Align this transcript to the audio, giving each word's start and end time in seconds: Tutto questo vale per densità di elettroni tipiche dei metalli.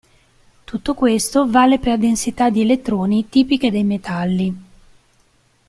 Tutto 0.63 0.95
questo 0.95 1.47
vale 1.47 1.77
per 1.77 1.99
densità 1.99 2.49
di 2.49 2.61
elettroni 2.61 3.29
tipiche 3.29 3.69
dei 3.69 3.83
metalli. 3.83 4.57